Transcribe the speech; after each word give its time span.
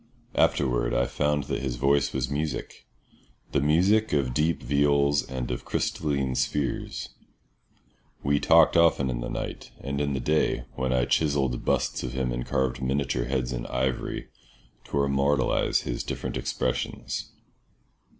Afterward 0.33 0.95
I 0.95 1.05
found 1.05 1.43
that 1.43 1.61
his 1.61 1.75
voice 1.75 2.11
was 2.11 2.27
music—the 2.31 3.61
music 3.61 4.13
of 4.13 4.33
deep 4.33 4.63
viols 4.63 5.21
and 5.23 5.51
of 5.51 5.63
crystalline 5.63 6.33
spheres. 6.33 7.09
We 8.23 8.39
talked 8.39 8.75
often 8.75 9.11
in 9.11 9.19
the 9.21 9.29
night, 9.29 9.69
and 9.79 10.01
in 10.01 10.13
the 10.13 10.19
day, 10.19 10.63
when 10.73 10.91
I 10.91 11.05
chiselled 11.05 11.63
busts 11.65 12.01
of 12.01 12.13
him 12.13 12.31
and 12.31 12.47
carved 12.47 12.81
miniature 12.81 13.25
heads 13.25 13.53
in 13.53 13.67
ivory 13.67 14.29
to 14.85 15.03
immortalise 15.03 15.81
his 15.81 16.03
different 16.03 16.35
expressions. 16.35 17.29